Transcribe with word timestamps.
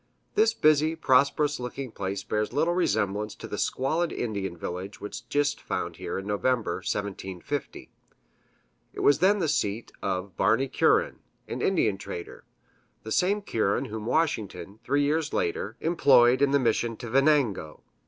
This 0.33 0.55
busy, 0.55 0.95
prosperous 0.95 1.59
looking 1.59 1.91
place 1.91 2.23
bears 2.23 2.51
little 2.51 2.73
resemblance 2.73 3.35
to 3.35 3.47
the 3.47 3.59
squalid 3.59 4.11
Indian 4.11 4.57
village 4.57 4.99
which 4.99 5.29
Gist 5.29 5.61
found 5.61 5.97
here 5.97 6.17
in 6.17 6.25
November, 6.25 6.77
1750. 6.77 7.91
It 8.93 8.99
was 9.01 9.19
then 9.19 9.37
the 9.37 9.47
seat 9.47 9.91
of 10.01 10.35
Barney 10.35 10.69
Curran, 10.69 11.19
an 11.47 11.61
Indian 11.61 11.99
trader 11.99 12.45
the 13.03 13.11
same 13.11 13.43
Curran 13.43 13.85
whom 13.85 14.07
Washington, 14.07 14.79
three 14.83 15.03
years 15.03 15.33
later, 15.33 15.77
employed 15.81 16.41
in 16.41 16.49
the 16.49 16.57
mission 16.57 16.97
to 16.97 17.07
Venango. 17.07 17.83